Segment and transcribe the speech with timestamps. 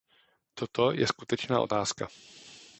[0.57, 2.05] Toto je skutečná otázka.